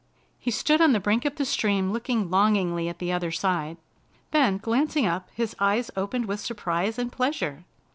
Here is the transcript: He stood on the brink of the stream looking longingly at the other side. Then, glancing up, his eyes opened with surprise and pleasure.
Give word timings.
He 0.39 0.49
stood 0.49 0.81
on 0.81 0.93
the 0.93 0.99
brink 0.99 1.25
of 1.25 1.35
the 1.35 1.45
stream 1.45 1.91
looking 1.91 2.31
longingly 2.31 2.89
at 2.89 2.97
the 2.97 3.11
other 3.11 3.29
side. 3.31 3.77
Then, 4.31 4.57
glancing 4.57 5.05
up, 5.05 5.29
his 5.31 5.55
eyes 5.59 5.91
opened 5.95 6.25
with 6.25 6.39
surprise 6.39 6.97
and 6.97 7.11
pleasure. 7.11 7.65